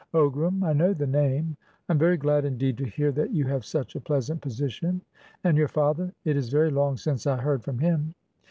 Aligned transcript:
"Ogram? 0.15 0.63
I 0.63 0.73
know 0.73 0.93
the 0.95 1.05
name. 1.05 1.57
I 1.87 1.91
am 1.93 1.99
very 1.99 2.17
glad 2.17 2.43
indeed 2.43 2.75
to 2.79 2.85
hear 2.87 3.11
that 3.11 3.29
you 3.29 3.45
have 3.45 3.63
such 3.63 3.95
a 3.95 4.01
pleasant 4.01 4.41
position. 4.41 5.01
And 5.43 5.55
your 5.55 5.67
father? 5.67 6.11
It 6.25 6.35
is 6.35 6.49
very 6.49 6.71
long 6.71 6.97
since 6.97 7.27
I 7.27 7.37
heard 7.37 7.63
from 7.63 7.77
him." 7.77 8.15